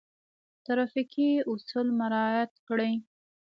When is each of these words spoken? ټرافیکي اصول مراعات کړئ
ټرافیکي 0.65 1.29
اصول 1.51 1.87
مراعات 1.99 2.51
کړئ 2.67 2.93